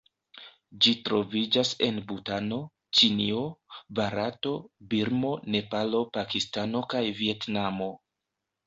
[0.85, 2.59] Ĝi troviĝas en Butano,
[3.01, 3.45] Ĉinio,
[4.01, 4.57] Barato,
[4.95, 7.95] Birmo, Nepalo, Pakistano kaj Vjetnamo.